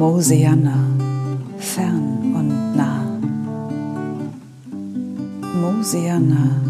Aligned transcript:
Mosianna, 0.00 0.78
fern 1.58 2.32
und 2.34 2.76
nah. 2.76 3.04
Mosianna, 5.60 6.69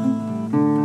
Thank 0.51 0.75
you. 0.75 0.80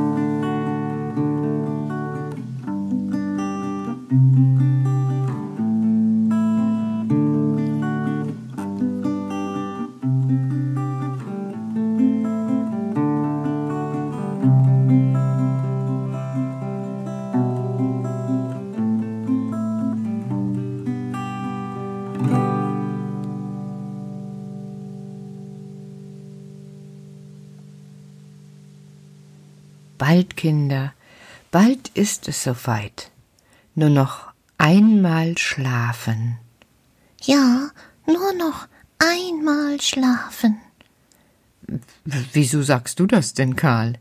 Bald, 29.99 30.37
Kinder, 30.37 30.93
bald 31.51 31.89
ist 31.89 32.29
es 32.29 32.43
soweit. 32.43 33.11
Nur 33.75 33.91
noch 33.91 34.33
einmal 34.59 35.37
schlafen. 35.39 36.39
Ja, 37.23 37.71
nur 38.07 38.33
noch 38.35 38.69
einmal 38.99 39.81
schlafen. 39.81 40.61
Wieso 42.05 42.63
sagst 42.63 43.01
du 43.01 43.07
das 43.07 43.35
denn, 43.35 43.57
Karl? 43.57 43.95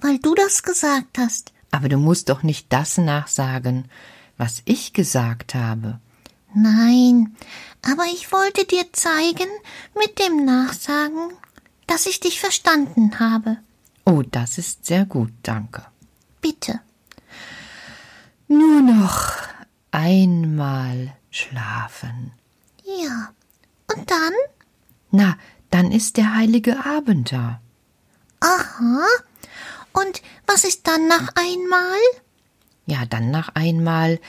Weil 0.00 0.18
du 0.18 0.34
das 0.34 0.62
gesagt 0.62 1.18
hast. 1.18 1.52
Aber 1.70 1.88
du 1.88 1.96
musst 1.96 2.28
doch 2.28 2.42
nicht 2.42 2.66
das 2.70 2.98
nachsagen, 2.98 3.86
was 4.36 4.62
ich 4.66 4.92
gesagt 4.92 5.54
habe. 5.54 5.98
Nein, 6.54 7.34
aber 7.80 8.04
ich 8.12 8.30
wollte 8.30 8.66
dir 8.66 8.92
zeigen, 8.92 9.48
mit 9.98 10.18
dem 10.18 10.44
Nachsagen, 10.44 11.32
dass 11.86 12.06
ich 12.06 12.20
dich 12.20 12.40
verstanden 12.40 13.18
habe. 13.18 13.56
Oh, 14.04 14.22
das 14.22 14.58
ist 14.58 14.84
sehr 14.86 15.04
gut, 15.04 15.32
danke. 15.42 15.84
Bitte. 16.40 16.80
Nur 18.48 18.82
noch 18.82 19.32
einmal 19.90 21.14
schlafen. 21.30 22.32
Ja. 22.84 23.32
Und 23.94 24.10
dann? 24.10 24.32
Na, 25.10 25.36
dann 25.70 25.92
ist 25.92 26.16
der 26.16 26.34
heilige 26.34 26.84
Abend 26.84 27.32
da. 27.32 27.60
Aha. 28.40 29.06
Und 29.92 30.22
was 30.46 30.64
ist 30.64 30.86
dann 30.86 31.06
nach 31.06 31.28
einmal? 31.34 31.98
Ja, 32.86 33.06
dann 33.06 33.30
nach 33.30 33.50
einmal, 33.54 34.20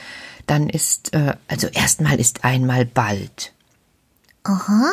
dann 0.46 0.68
ist, 0.68 1.12
äh, 1.14 1.36
also 1.48 1.66
erstmal 1.66 2.20
ist 2.20 2.44
einmal 2.44 2.84
bald. 2.84 3.52
Aha. 4.44 4.90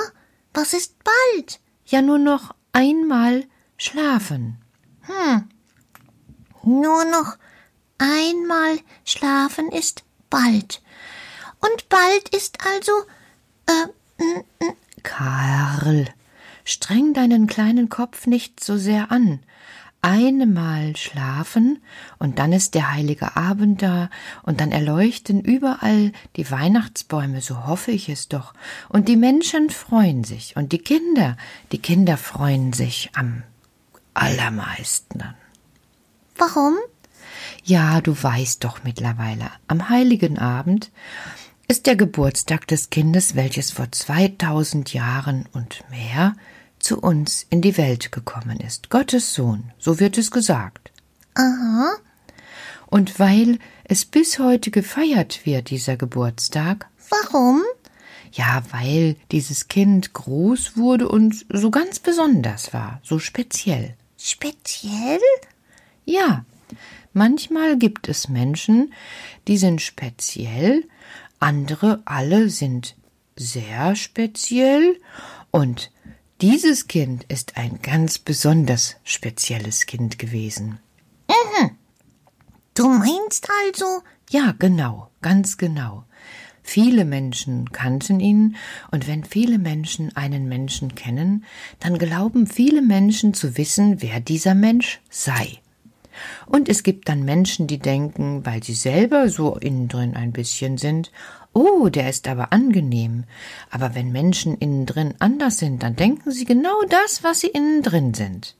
Was 0.53 0.73
ist 0.73 0.95
bald? 1.03 1.59
Ja, 1.85 2.01
nur 2.01 2.17
noch 2.17 2.55
einmal 2.73 3.45
schlafen. 3.77 4.60
Hm. 5.11 5.49
Nur 6.63 7.05
noch 7.05 7.37
einmal 7.97 8.79
schlafen 9.03 9.71
ist 9.71 10.03
bald. 10.29 10.81
Und 11.59 11.89
bald 11.89 12.29
ist 12.35 12.57
also, 12.65 12.91
äh, 13.67 14.23
n- 14.23 14.43
n- 14.59 14.75
Karl, 15.03 16.05
streng 16.63 17.13
deinen 17.13 17.47
kleinen 17.47 17.89
Kopf 17.89 18.27
nicht 18.27 18.63
so 18.63 18.77
sehr 18.77 19.11
an. 19.11 19.39
Einmal 20.03 20.95
schlafen, 20.95 21.79
und 22.17 22.39
dann 22.39 22.53
ist 22.53 22.73
der 22.73 22.91
heilige 22.91 23.35
Abend 23.35 23.83
da, 23.83 24.09
und 24.41 24.59
dann 24.59 24.71
erleuchten 24.71 25.41
überall 25.41 26.11
die 26.37 26.49
Weihnachtsbäume, 26.49 27.41
so 27.41 27.67
hoffe 27.67 27.91
ich 27.91 28.09
es 28.09 28.27
doch, 28.27 28.55
und 28.89 29.07
die 29.07 29.15
Menschen 29.15 29.69
freuen 29.69 30.23
sich, 30.23 30.55
und 30.55 30.71
die 30.71 30.79
Kinder, 30.79 31.37
die 31.71 31.77
Kinder 31.77 32.17
freuen 32.17 32.73
sich 32.73 33.11
am 33.13 33.43
allermeisten 34.13 35.23
warum? 36.41 36.77
Ja, 37.63 38.01
du 38.01 38.11
weißt 38.21 38.63
doch 38.63 38.83
mittlerweile, 38.83 39.51
am 39.67 39.89
heiligen 39.89 40.39
Abend 40.39 40.91
ist 41.67 41.85
der 41.85 41.95
Geburtstag 41.95 42.67
des 42.67 42.89
Kindes, 42.89 43.35
welches 43.35 43.71
vor 43.71 43.91
2000 43.91 44.91
Jahren 44.93 45.47
und 45.53 45.83
mehr 45.89 46.35
zu 46.79 46.99
uns 46.99 47.45
in 47.51 47.61
die 47.61 47.77
Welt 47.77 48.11
gekommen 48.11 48.59
ist. 48.59 48.89
Gottes 48.89 49.35
Sohn, 49.35 49.71
so 49.77 49.99
wird 49.99 50.17
es 50.17 50.31
gesagt. 50.31 50.91
Aha. 51.35 51.91
Und 52.87 53.19
weil 53.19 53.59
es 53.83 54.03
bis 54.03 54.39
heute 54.39 54.71
gefeiert 54.71 55.45
wird, 55.45 55.69
dieser 55.69 55.95
Geburtstag, 55.95 56.87
Warum? 57.09 57.61
ja, 58.33 58.63
weil 58.71 59.15
dieses 59.31 59.67
Kind 59.67 60.13
groß 60.13 60.75
wurde 60.75 61.07
und 61.07 61.45
so 61.49 61.69
ganz 61.69 61.99
besonders 61.99 62.73
war, 62.73 62.99
so 63.03 63.19
speziell. 63.19 63.95
Speziell? 64.23 65.19
Ja, 66.05 66.45
manchmal 67.13 67.77
gibt 67.77 68.07
es 68.07 68.29
Menschen, 68.29 68.93
die 69.47 69.57
sind 69.57 69.81
speziell, 69.81 70.87
andere 71.39 72.01
alle 72.05 72.49
sind 72.49 72.95
sehr 73.35 73.95
speziell 73.95 74.99
und 75.49 75.91
dieses 76.41 76.87
Kind 76.87 77.23
ist 77.29 77.57
ein 77.57 77.81
ganz 77.81 78.19
besonders 78.19 78.97
spezielles 79.03 79.85
Kind 79.87 80.19
gewesen. 80.19 80.79
Du 82.73 82.87
meinst 82.87 83.47
also, 83.65 84.01
Ja, 84.29 84.55
genau, 84.57 85.11
ganz 85.21 85.57
genau. 85.57 86.05
Viele 86.63 87.05
Menschen 87.05 87.71
kannten 87.71 88.19
ihn, 88.19 88.55
und 88.91 89.07
wenn 89.07 89.23
viele 89.23 89.57
Menschen 89.57 90.15
einen 90.15 90.47
Menschen 90.47 90.95
kennen, 90.95 91.43
dann 91.79 91.97
glauben 91.97 92.47
viele 92.47 92.81
Menschen 92.81 93.33
zu 93.33 93.57
wissen, 93.57 94.01
wer 94.01 94.19
dieser 94.19 94.55
Mensch 94.55 95.01
sei. 95.09 95.59
Und 96.45 96.69
es 96.69 96.83
gibt 96.83 97.09
dann 97.09 97.23
Menschen, 97.23 97.67
die 97.67 97.79
denken, 97.79 98.45
weil 98.45 98.63
sie 98.63 98.73
selber 98.73 99.29
so 99.29 99.55
innen 99.55 99.87
drin 99.87 100.15
ein 100.15 100.31
bisschen 100.31 100.77
sind, 100.77 101.11
oh, 101.53 101.89
der 101.89 102.09
ist 102.09 102.27
aber 102.27 102.53
angenehm. 102.53 103.23
Aber 103.69 103.95
wenn 103.95 104.11
Menschen 104.11 104.57
innen 104.57 104.85
drin 104.85 105.15
anders 105.19 105.57
sind, 105.57 105.83
dann 105.83 105.95
denken 105.95 106.31
sie 106.31 106.45
genau 106.45 106.81
das, 106.89 107.23
was 107.23 107.41
sie 107.41 107.47
innen 107.47 107.81
drin 107.81 108.13
sind. 108.13 108.55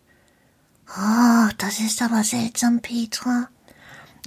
Oh, 0.98 1.50
das 1.58 1.80
ist 1.80 2.02
aber 2.02 2.24
seltsam, 2.24 2.82
Petra. 2.82 3.48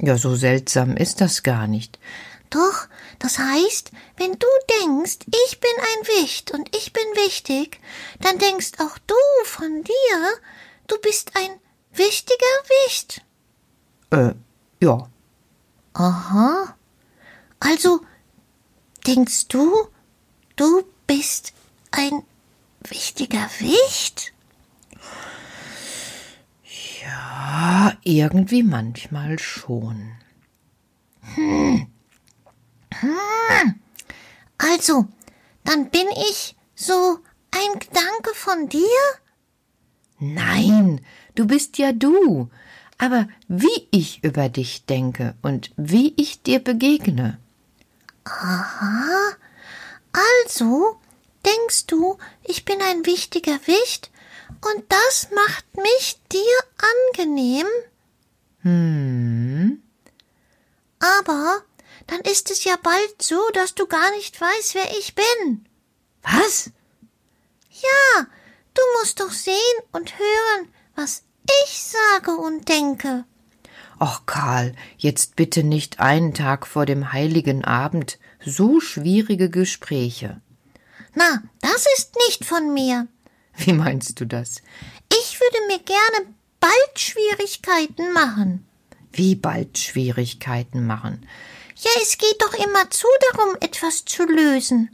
Ja, 0.01 0.17
so 0.17 0.35
seltsam 0.35 0.97
ist 0.97 1.21
das 1.21 1.43
gar 1.43 1.67
nicht. 1.67 1.99
Doch, 2.55 2.87
das 3.19 3.41
heißt, 3.41 3.91
wenn 4.17 4.39
du 4.39 4.47
denkst, 4.81 5.27
ich 5.49 5.59
bin 5.59 5.71
ein 5.77 6.07
Wicht 6.07 6.53
und 6.53 6.69
ich 6.77 6.93
bin 6.93 7.03
wichtig, 7.17 7.81
dann 8.21 8.39
denkst 8.39 8.75
auch 8.79 8.97
du 9.09 9.17
von 9.45 9.83
dir, 9.83 10.41
du 10.87 10.97
bist 11.01 11.33
ein 11.35 11.59
wichtiger 11.93 12.37
Wicht. 12.87 13.23
Äh, 14.11 14.35
ja. 14.81 15.09
Aha. 15.95 16.77
Also, 17.59 18.03
denkst 19.05 19.49
du, 19.49 19.89
du 20.55 20.85
bist 21.09 21.55
ein 21.91 22.23
wichtiger 22.89 23.51
Wicht? 23.59 24.33
Ja, 27.03 27.95
irgendwie 28.05 28.63
manchmal 28.63 29.41
schon. 29.41 30.13
Hm. 31.35 31.89
Hm. 33.05 33.75
Also, 34.59 35.07
dann 35.65 35.91
bin 35.91 36.07
ich 36.31 36.57
so 36.75 37.19
ein 37.51 37.79
Gedanke 37.79 38.35
von 38.35 38.69
dir? 38.69 39.01
Nein, 40.19 41.05
du 41.35 41.47
bist 41.47 41.79
ja 41.79 41.93
du. 41.93 42.49
Aber 42.99 43.29
wie 43.49 43.89
ich 43.91 44.23
über 44.23 44.49
dich 44.49 44.87
denke 44.87 45.35
und 45.43 45.73
wie 45.77 46.15
ich 46.17 46.43
dir 46.43 46.61
begegne. 46.61 47.39
Aha. 48.25 49.37
Also, 50.47 51.01
denkst 51.45 51.87
du, 51.87 52.19
ich 52.45 52.65
bin 52.65 52.81
ein 52.81 53.05
wichtiger 53.05 53.59
Wicht 53.67 54.11
und 54.63 54.85
das 54.89 55.29
macht 55.35 55.77
mich 55.77 56.21
dir 56.33 57.19
angenehm? 57.19 57.67
Hm. 58.63 59.83
Aber 61.01 61.63
dann 62.07 62.14
ist 62.31 62.51
es 62.51 62.65
ja 62.65 62.77
bald 62.83 63.23
so, 63.23 63.41
dass 63.53 63.75
du 63.75 63.87
gar 63.87 64.11
nicht 64.13 64.41
weißt, 64.41 64.75
wer 64.75 64.91
ich 64.99 65.15
bin. 65.15 65.67
Was? 66.23 66.71
Ja, 67.71 68.27
du 68.75 68.83
musst 68.99 69.21
doch 69.21 69.33
sehen 69.33 69.55
und 69.93 70.19
hören, 70.19 70.69
was 70.95 71.23
ich 71.65 71.83
sage 71.83 72.33
und 72.37 72.69
denke. 72.69 73.25
Ach, 73.99 74.23
Karl, 74.27 74.75
jetzt 74.97 75.37
bitte 75.37 75.63
nicht 75.63 76.01
einen 76.01 76.35
Tag 76.35 76.67
vor 76.67 76.87
dem 76.87 77.13
heiligen 77.13 77.65
Abend 77.65 78.19
so 78.45 78.81
schwierige 78.81 79.51
Gespräche. 79.51 80.41
Na, 81.15 81.43
das 81.61 81.87
ist 81.97 82.15
nicht 82.27 82.45
von 82.45 82.75
mir. 82.75 83.07
Wie 83.57 83.73
meinst 83.73 84.21
du 84.21 84.27
das? 84.27 84.63
Ich 85.13 85.41
würde 85.41 85.67
mir 85.69 85.79
gerne 85.79 86.35
bald 86.59 86.99
Schwierigkeiten 86.99 88.13
machen. 88.13 88.67
Wie 89.13 89.37
bald 89.37 89.79
Schwierigkeiten 89.79 90.87
machen? 90.87 91.27
Ja, 91.77 91.91
es 92.03 92.19
geht 92.19 92.41
doch 92.41 92.55
immerzu 92.55 93.07
darum, 93.33 93.57
etwas 93.61 94.05
zu 94.05 94.25
lösen. 94.25 94.91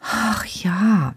Ach 0.00 0.44
ja. 0.44 1.14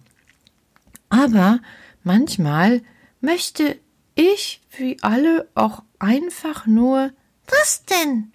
Aber 1.10 1.60
manchmal 2.04 2.82
möchte 3.22 3.80
ich 4.16 4.62
wie 4.78 4.98
alle 5.02 5.48
auch 5.56 5.84
einfach 6.00 6.66
nur. 6.66 7.12
Was 7.48 7.86
denn? 7.86 8.32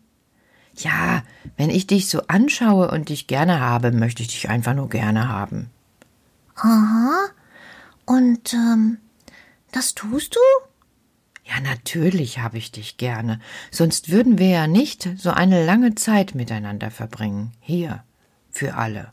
Ja, 0.76 1.22
wenn 1.56 1.70
ich 1.70 1.86
dich 1.86 2.08
so 2.08 2.22
anschaue 2.28 2.90
und 2.90 3.08
dich 3.08 3.26
gerne 3.26 3.60
habe, 3.60 3.90
möchte 3.92 4.22
ich 4.22 4.28
dich 4.28 4.48
einfach 4.48 4.74
nur 4.74 4.88
gerne 4.88 5.28
haben. 5.28 5.70
Aha. 6.56 7.28
Und 8.06 8.54
ähm, 8.54 8.98
das 9.72 9.94
tust 9.94 10.36
du? 10.36 10.40
Ja, 11.50 11.60
natürlich 11.60 12.38
habe 12.38 12.58
ich 12.58 12.70
dich 12.70 12.96
gerne, 12.96 13.40
sonst 13.72 14.10
würden 14.10 14.38
wir 14.38 14.48
ja 14.48 14.66
nicht 14.68 15.08
so 15.16 15.30
eine 15.30 15.64
lange 15.64 15.96
Zeit 15.96 16.36
miteinander 16.36 16.92
verbringen. 16.92 17.52
Hier, 17.60 18.04
für 18.52 18.74
alle. 18.74 19.12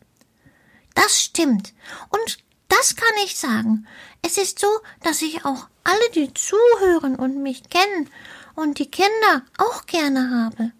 Das 0.93 1.19
stimmt. 1.19 1.73
Und 2.09 2.37
das 2.67 2.95
kann 2.95 3.13
ich 3.25 3.37
sagen. 3.37 3.87
Es 4.21 4.37
ist 4.37 4.59
so, 4.59 4.67
dass 5.01 5.23
ich 5.23 5.45
auch 5.45 5.67
alle, 5.83 6.09
die 6.13 6.31
zuhören 6.33 7.15
und 7.15 7.41
mich 7.41 7.69
kennen 7.69 8.07
und 8.53 8.77
die 8.77 8.91
Kinder 8.91 9.43
auch 9.57 9.87
gerne 9.87 10.29
habe. 10.29 10.71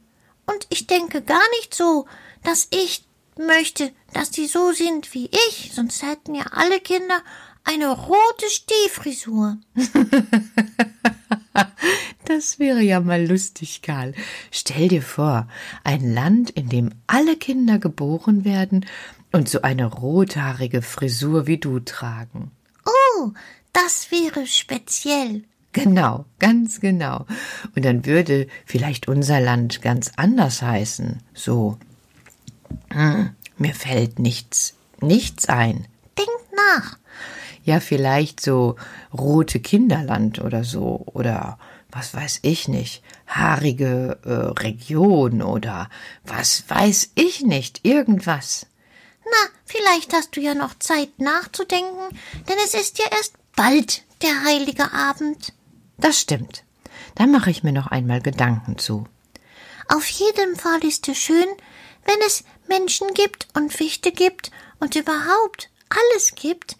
Und 0.45 0.68
ich 0.69 0.86
denke 0.86 1.24
gar 1.24 1.50
nicht 1.60 1.74
so, 1.74 2.06
dass 2.44 2.68
ich 2.69 3.03
möchte, 3.36 3.92
dass 4.13 4.30
die 4.30 4.45
so 4.45 4.74
sind 4.74 5.12
wie 5.15 5.30
ich, 5.50 5.71
sonst 5.74 6.03
hätten 6.03 6.36
ja 6.36 6.45
alle 6.51 6.80
Kinder 6.80 7.19
eine 7.63 7.89
rote 7.89 8.50
Stehfrisur. 8.50 9.57
Das 12.47 12.59
wäre 12.59 12.81
ja 12.81 13.01
mal 13.01 13.27
lustig, 13.27 13.81
Karl. 13.81 14.13
Stell 14.51 14.88
dir 14.88 15.01
vor, 15.01 15.49
ein 15.83 16.13
Land, 16.13 16.49
in 16.49 16.69
dem 16.69 16.91
alle 17.05 17.35
Kinder 17.35 17.77
geboren 17.77 18.45
werden 18.45 18.85
und 19.33 19.49
so 19.49 19.63
eine 19.63 19.85
rothaarige 19.85 20.81
Frisur 20.81 21.45
wie 21.45 21.57
du 21.57 21.81
tragen. 21.81 22.51
Oh, 22.85 23.31
das 23.73 24.11
wäre 24.11 24.47
speziell. 24.47 25.44
Genau, 25.73 26.23
ganz 26.39 26.79
genau. 26.79 27.25
Und 27.75 27.83
dann 27.83 28.05
würde 28.05 28.47
vielleicht 28.65 29.09
unser 29.09 29.41
Land 29.41 29.81
ganz 29.81 30.13
anders 30.15 30.61
heißen. 30.61 31.21
So. 31.33 31.77
Hm, 32.93 33.31
mir 33.57 33.73
fällt 33.73 34.19
nichts, 34.19 34.73
nichts 35.01 35.50
ein. 35.50 35.85
Denk 36.17 36.29
nach. 36.55 36.97
Ja, 37.67 37.81
vielleicht 37.81 38.39
so 38.39 38.77
rote 39.13 39.59
Kinderland 39.59 40.39
oder 40.39 40.63
so. 40.63 41.03
Oder 41.07 41.59
was 41.91 42.13
weiß 42.13 42.39
ich 42.43 42.69
nicht, 42.69 43.03
haarige 43.27 44.19
äh, 44.23 44.61
Region 44.63 45.41
oder 45.41 45.89
was 46.23 46.63
weiß 46.69 47.11
ich 47.15 47.41
nicht, 47.41 47.85
irgendwas. 47.85 48.67
Na, 49.25 49.49
vielleicht 49.65 50.13
hast 50.13 50.37
du 50.37 50.39
ja 50.39 50.53
noch 50.53 50.79
Zeit 50.79 51.19
nachzudenken, 51.19 52.17
denn 52.47 52.55
es 52.63 52.73
ist 52.73 52.99
ja 52.99 53.05
erst 53.11 53.33
bald 53.57 54.03
der 54.21 54.45
heilige 54.45 54.93
Abend. 54.93 55.51
Das 55.97 56.21
stimmt. 56.21 56.63
Da 57.15 57.25
mache 57.25 57.51
ich 57.51 57.63
mir 57.63 57.74
noch 57.74 57.88
einmal 57.88 58.21
Gedanken 58.21 58.77
zu. 58.77 59.07
Auf 59.89 60.07
jeden 60.07 60.55
Fall 60.55 60.86
ist 60.86 61.05
es 61.09 61.17
schön, 61.17 61.47
wenn 62.05 62.19
es 62.25 62.45
Menschen 62.69 63.13
gibt 63.13 63.50
und 63.57 63.74
Fichte 63.74 64.13
gibt 64.13 64.51
und 64.79 64.95
überhaupt 64.95 65.69
alles 65.89 66.33
gibt, 66.36 66.77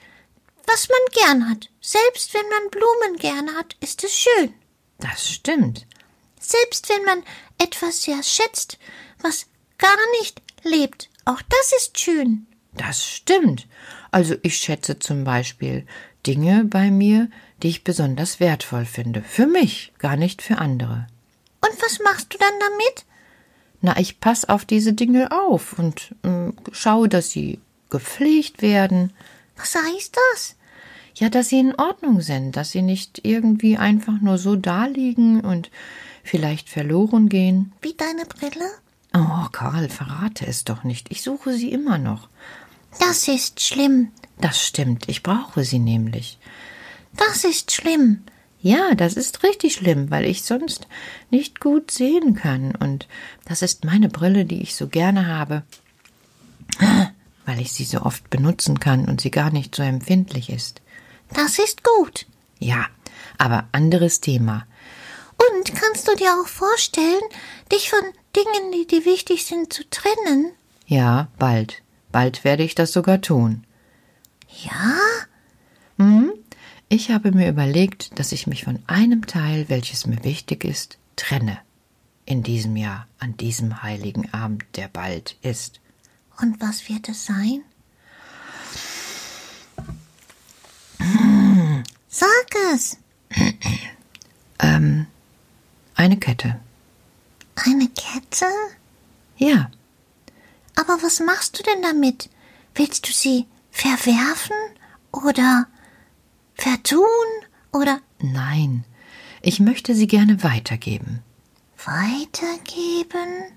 was 0.68 0.90
man 0.90 1.24
gern 1.24 1.50
hat. 1.50 1.70
Selbst 1.82 2.34
wenn 2.34 2.48
man 2.50 2.70
Blumen 2.70 3.18
gern 3.18 3.56
hat, 3.58 3.76
ist 3.80 4.04
es 4.04 4.14
schön. 4.14 4.54
Das 5.00 5.28
stimmt. 5.28 5.88
Selbst 6.40 6.90
wenn 6.90 7.04
man 7.04 7.24
etwas 7.58 8.04
sehr 8.04 8.22
schätzt, 8.24 8.78
was 9.22 9.48
gar 9.78 9.98
nicht 10.20 10.42
lebt, 10.64 11.10
auch 11.26 11.42
das 11.42 11.74
ist 11.78 12.00
schön. 12.00 12.48
Das 12.74 13.04
stimmt. 13.06 13.68
Also 14.12 14.36
ich 14.44 14.58
schätze 14.58 15.00
zum 15.00 15.24
Beispiel 15.24 15.86
Dinge 16.26 16.66
bei 16.66 16.92
mir, 16.92 17.30
die 17.64 17.70
ich 17.70 17.84
besonders 17.84 18.40
wertvoll 18.40 18.86
finde. 18.86 19.22
Für 19.22 19.48
mich, 19.48 19.94
gar 19.98 20.16
nicht 20.16 20.42
für 20.42 20.60
andere. 20.60 21.08
Und 21.62 21.82
was 21.82 22.00
machst 22.00 22.34
du 22.34 22.38
dann 22.38 22.54
damit? 22.60 23.06
Na, 23.82 23.98
ich 23.98 24.20
pass 24.20 24.46
auf 24.46 24.66
diese 24.66 24.94
Dinge 24.94 25.32
auf 25.32 25.78
und 25.78 26.16
äh, 26.24 26.52
schaue, 26.72 27.10
dass 27.10 27.30
sie 27.30 27.60
gepflegt 27.90 28.62
werden. 28.62 29.14
Was 29.56 29.76
heißt 29.76 30.18
das? 30.34 30.56
Ja, 31.20 31.30
dass 31.30 31.50
sie 31.50 31.60
in 31.60 31.74
Ordnung 31.74 32.22
sind, 32.22 32.56
dass 32.56 32.72
sie 32.72 32.84
nicht 32.84 33.22
irgendwie 33.24 33.76
einfach 33.78 34.22
nur 34.22 34.38
so 34.38 34.56
daliegen 34.56 35.42
und 35.42 35.72
vielleicht 36.24 36.70
verloren 36.70 37.28
gehen. 37.28 37.74
Wie 37.82 37.96
deine 37.96 38.26
Brille? 38.26 38.70
Oh, 39.16 39.48
Karl, 39.52 39.90
verrate 39.90 40.46
es 40.46 40.64
doch 40.64 40.84
nicht. 40.84 41.12
Ich 41.12 41.24
suche 41.24 41.54
sie 41.54 41.72
immer 41.72 41.98
noch. 41.98 42.30
Das 43.00 43.28
ist 43.28 43.62
schlimm. 43.62 44.12
Das 44.40 44.64
stimmt, 44.64 45.10
ich 45.10 45.24
brauche 45.24 45.64
sie 45.64 45.80
nämlich. 45.80 46.38
Das 47.16 47.44
ist 47.44 47.72
schlimm. 47.72 48.22
Ja, 48.62 48.94
das 48.94 49.14
ist 49.14 49.42
richtig 49.42 49.74
schlimm, 49.74 50.12
weil 50.12 50.26
ich 50.26 50.44
sonst 50.44 50.88
nicht 51.32 51.60
gut 51.60 51.90
sehen 51.90 52.36
kann. 52.36 52.76
Und 52.76 53.08
das 53.46 53.64
ist 53.64 53.86
meine 53.86 54.10
Brille, 54.10 54.46
die 54.46 54.62
ich 54.62 54.76
so 54.76 54.88
gerne 54.88 55.26
habe, 55.26 55.64
weil 57.48 57.60
ich 57.60 57.72
sie 57.72 57.86
so 57.86 58.02
oft 58.04 58.30
benutzen 58.30 58.80
kann 58.80 59.06
und 59.06 59.22
sie 59.22 59.32
gar 59.32 59.50
nicht 59.50 59.74
so 59.74 59.82
empfindlich 59.82 60.52
ist. 60.52 60.82
Das 61.34 61.60
ist 61.60 61.84
gut. 61.84 62.26
Ja, 62.60 62.88
aber 63.38 63.68
anderes 63.72 64.22
Thema. 64.22 64.66
Und 65.38 65.76
kannst 65.76 66.08
du 66.08 66.16
dir 66.16 66.34
auch 66.34 66.48
vorstellen, 66.48 67.22
dich 67.72 67.90
von 67.90 68.02
Dingen, 68.36 68.72
die 68.72 68.88
dir 68.88 69.06
wichtig 69.06 69.46
sind, 69.46 69.72
zu 69.72 69.88
trennen? 69.90 70.52
Ja, 70.86 71.28
bald. 71.38 71.84
Bald 72.12 72.44
werde 72.44 72.64
ich 72.64 72.76
das 72.76 72.94
sogar 72.94 73.22
tun. 73.22 73.66
Ja? 74.64 74.98
Hm? 75.98 76.32
Ich 76.90 77.12
habe 77.12 77.32
mir 77.32 77.50
überlegt, 77.50 78.18
dass 78.18 78.32
ich 78.32 78.48
mich 78.48 78.64
von 78.64 78.80
einem 78.88 79.28
Teil, 79.28 79.68
welches 79.68 80.08
mir 80.08 80.24
wichtig 80.24 80.64
ist, 80.64 80.98
trenne. 81.16 81.60
In 82.26 82.44
diesem 82.44 82.78
Jahr, 82.78 83.08
an 83.20 83.36
diesem 83.38 83.84
heiligen 83.84 84.34
Abend, 84.34 84.64
der 84.76 84.88
bald 84.88 85.38
ist. 85.42 85.82
Und 86.42 86.62
was 86.62 86.88
wird 86.88 87.10
es 87.10 87.26
sein? 87.26 87.64
Es. 92.74 92.98
Ähm, 94.60 95.08
eine 95.96 96.18
Kette. 96.18 96.60
Eine 97.56 97.88
Kette? 97.90 98.46
Ja, 99.38 99.70
Aber 100.76 101.02
was 101.02 101.20
machst 101.20 101.58
du 101.60 101.64
denn 101.64 101.82
damit? 101.82 102.30
Willst 102.76 103.08
du 103.08 103.12
sie 103.12 103.46
verwerfen 103.72 104.56
oder 105.12 105.68
vertun 106.56 107.06
oder 107.72 108.00
nein. 108.20 108.84
Ich 109.42 109.60
möchte 109.60 109.96
sie 109.96 110.08
gerne 110.08 110.44
weitergeben. 110.44 111.22
weitergeben? 111.86 113.52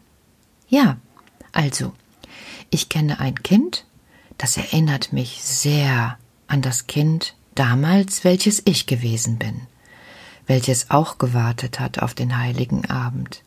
Ja, 0.68 0.98
also, 1.52 1.92
ich 2.70 2.88
kenne 2.88 3.18
ein 3.20 3.42
Kind, 3.42 3.86
das 4.38 4.56
erinnert 4.56 5.12
mich 5.12 5.42
sehr 5.42 6.18
an 6.46 6.62
das 6.62 6.86
Kind 6.86 7.34
damals, 7.60 8.24
welches 8.24 8.62
ich 8.64 8.86
gewesen 8.86 9.36
bin, 9.36 9.60
welches 10.46 10.90
auch 10.90 11.18
gewartet 11.18 11.78
hat 11.78 11.98
auf 11.98 12.14
den 12.14 12.38
heiligen 12.38 12.86
Abend 12.86 13.44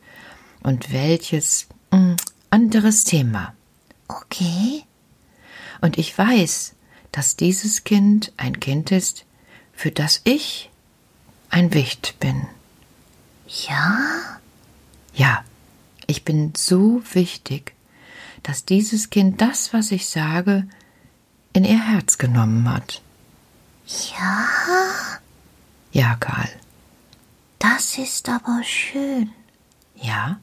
und 0.61 0.93
welches 0.93 1.67
mh, 1.89 2.17
anderes 2.51 3.05
Thema. 3.05 3.55
Okay. 4.07 4.83
Und 5.81 5.97
ich 5.97 6.15
weiß, 6.15 6.75
dass 7.11 7.37
dieses 7.37 7.85
Kind 7.85 8.31
ein 8.37 8.59
Kind 8.59 8.91
ist, 8.91 9.25
für 9.73 9.89
das 9.89 10.21
ich 10.25 10.69
ein 11.49 11.73
Wicht 11.73 12.19
bin. 12.19 12.45
Ja? 13.47 13.97
Ja, 15.15 15.43
ich 16.05 16.23
bin 16.23 16.53
so 16.55 17.01
wichtig, 17.13 17.73
dass 18.43 18.63
dieses 18.63 19.09
Kind 19.09 19.41
das, 19.41 19.73
was 19.73 19.89
ich 19.89 20.07
sage, 20.07 20.67
in 21.53 21.65
ihr 21.65 21.83
Herz 21.83 22.19
genommen 22.19 22.71
hat. 22.71 23.01
Ja? 23.85 24.47
Ja, 25.91 26.15
Karl. 26.15 26.49
Das 27.59 27.97
ist 27.97 28.27
aber 28.29 28.61
schön. 28.63 29.31
Ja, 29.95 30.39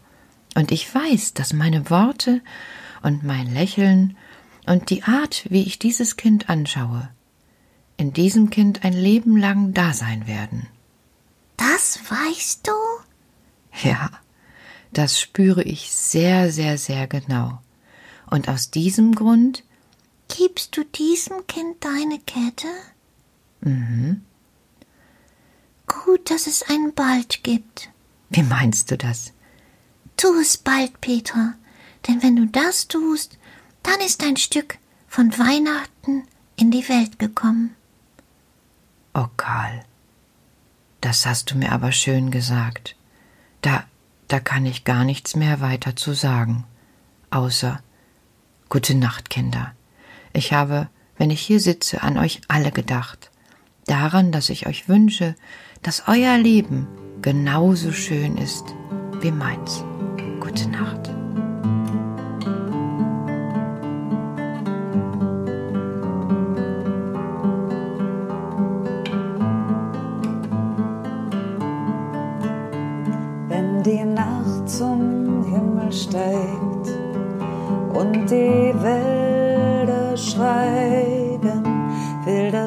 und 0.55 0.73
ich 0.73 0.93
weiß, 0.95 1.35
dass 1.35 1.53
meine 1.53 1.91
Worte 1.91 2.41
und 3.03 3.25
mein 3.25 3.53
Lächeln 3.53 4.17
und 4.67 4.91
die 4.91 5.05
Art, 5.05 5.45
wie 5.51 5.63
ich 5.63 5.79
dieses 5.79 6.17
Kind 6.17 6.49
anschaue, 6.49 7.11
in 7.97 8.13
diesem 8.13 8.51
Kind 8.51 8.85
ein 8.85 8.93
Leben 8.93 9.37
lang 9.37 9.75
da 9.75 9.93
sein 9.93 10.27
werden. 10.27 10.67
Das 11.57 11.99
weißt 12.09 12.67
du? 12.67 13.89
Ja, 13.89 14.11
das 14.93 15.21
spüre 15.21 15.63
ich 15.63 15.93
sehr, 15.93 16.51
sehr, 16.51 16.79
sehr 16.79 17.07
genau. 17.07 17.61
Und 18.31 18.49
aus 18.49 18.71
diesem 18.71 19.15
Grund, 19.15 19.65
Gibst 20.37 20.77
du 20.77 20.85
diesem 20.85 21.47
Kind 21.49 21.85
deine 21.85 22.21
Kette? 22.21 22.69
Mhm, 23.61 24.23
Gut, 25.87 26.31
dass 26.31 26.47
es 26.47 26.63
einen 26.63 26.95
bald 26.95 27.43
gibt. 27.43 27.91
wie 28.31 28.43
meinst 28.45 28.91
du 28.91 28.97
das? 28.97 29.33
Tu 30.17 30.29
es 30.41 30.57
bald, 30.57 31.01
Petra, 31.01 31.55
denn 32.07 32.23
wenn 32.23 32.37
du 32.37 32.47
das 32.47 32.87
tust, 32.89 33.39
dann 33.83 33.99
ist 34.01 34.23
ein 34.23 34.37
Stück 34.37 34.79
von 35.09 35.37
Weihnachten 35.39 36.25
in 36.57 36.71
die 36.71 36.89
Welt 36.89 37.19
gekommen. 37.19 37.75
Oh, 39.15 39.27
Karl, 39.37 39.85
das 41.01 41.27
hast 41.27 41.51
du 41.51 41.57
mir 41.57 41.73
aber 41.73 41.91
schön 41.91 42.31
gesagt. 42.31 42.95
Da, 43.63 43.85
da 44.29 44.39
kann 44.39 44.67
ich 44.67 44.85
gar 44.85 45.05
nichts 45.05 45.35
mehr 45.35 45.61
weiter 45.61 45.97
zu 45.97 46.13
sagen, 46.15 46.65
außer 47.31 47.83
Gute 48.69 48.95
Nacht, 48.95 49.31
Kinder. 49.31 49.73
Ich 50.33 50.53
habe, 50.53 50.89
wenn 51.17 51.31
ich 51.31 51.41
hier 51.41 51.59
sitze, 51.59 52.03
an 52.05 52.17
euch 52.17 52.41
alle 52.47 52.71
gedacht, 52.71 53.30
daran, 53.87 54.33
dass 54.33 54.51
ich 54.51 54.67
euch 54.67 54.89
wünsche, 54.89 55.35
dass 55.83 56.05
euer 56.07 56.39
Leben 56.39 56.87
genauso 57.23 57.93
schön 57.93 58.37
ist 58.37 58.65
wie 59.21 59.31
meins. 59.31 59.85
Gute 60.41 60.69
Nacht. 60.69 61.11
wenn 73.49 73.83
die 73.83 74.05
Nacht 74.05 74.69
zum 74.69 75.45
Himmel 75.45 75.93
steigt 75.93 76.87
und 77.93 78.31
die 78.31 78.73
Wälder 78.83 80.17
schweigen, 80.17 80.41
will 80.41 80.50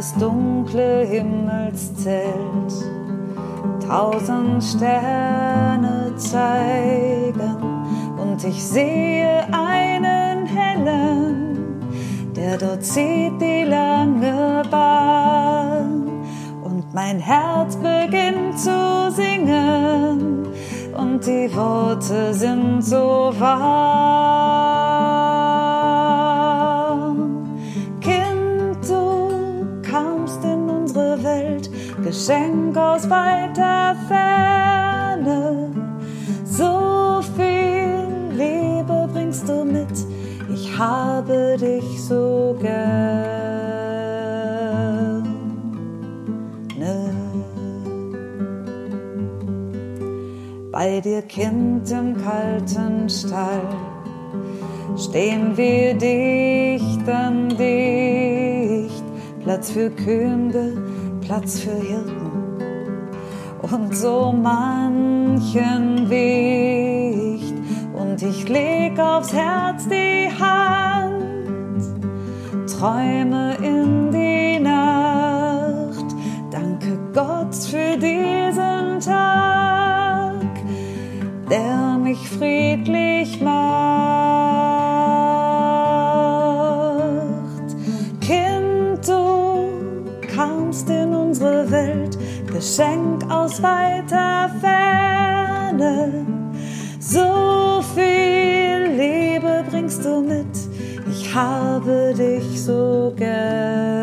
das 0.04 0.16
dunkle 0.16 1.06
Himmelszelt 1.06 2.74
tausend 3.88 4.62
Sterne 4.62 6.14
zeigen 6.18 7.56
und 8.22 8.44
ich 8.44 8.62
sehe 8.62 9.46
einen 9.54 10.46
hellen, 10.46 11.80
der 12.36 12.58
dort 12.58 12.84
zieht 12.84 13.40
die 13.40 13.64
lange 13.64 14.64
Bahn 14.70 16.10
und 16.66 16.94
mein 16.94 17.20
Herz 17.20 17.78
beginnt 17.78 18.60
zu 18.60 19.10
singen 19.10 20.48
und 20.98 21.26
die 21.26 21.50
Worte 21.56 22.34
sind 22.34 22.82
so 22.82 23.32
wahr. 23.40 24.43
Geschenk 32.26 32.78
aus 32.78 33.10
weiter 33.10 33.98
Ferne. 34.08 35.72
So 36.46 37.20
viel 37.36 37.98
Liebe 38.32 39.10
bringst 39.12 39.50
du 39.50 39.66
mit, 39.66 39.92
ich 40.54 40.78
habe 40.78 41.58
dich 41.60 42.02
so 42.02 42.56
gern. 42.62 43.74
Bei 50.72 51.02
dir, 51.02 51.24
Kind, 51.24 51.92
im 51.92 52.16
kalten 52.24 53.10
Stall 53.10 53.68
stehen 54.98 55.58
wir 55.58 55.94
dicht 55.94 57.10
an 57.10 57.50
dicht. 57.50 59.04
Platz 59.44 59.72
für 59.72 59.90
Könige, 59.90 60.72
Platz 61.24 61.60
für 61.60 61.76
Hirten 61.76 62.34
und 63.62 63.96
so 63.96 64.34
manchen 64.34 66.10
Wicht. 66.10 67.54
Und 67.94 68.22
ich 68.22 68.50
leg 68.50 69.00
aufs 69.00 69.32
Herz 69.32 69.88
die 69.88 70.30
Hand, 70.38 71.84
träume 72.68 73.56
in 73.62 74.12
die 74.12 74.60
Nacht. 74.60 76.06
Danke 76.52 77.00
Gott 77.14 77.56
für 77.56 77.98
diesen 77.98 79.00
Tag, 79.00 80.34
der 81.50 81.98
mich 82.00 82.30
friedlich 82.30 83.40
macht. 83.42 84.63
Geschenk 92.64 93.30
aus 93.30 93.62
weiter 93.62 94.50
Ferne. 94.62 96.26
So 96.98 97.84
viel 97.94 98.88
Liebe 98.98 99.66
bringst 99.70 100.06
du 100.06 100.22
mit, 100.22 100.48
ich 101.12 101.36
habe 101.36 102.14
dich 102.18 102.64
so 102.64 103.14
gern. 103.18 104.03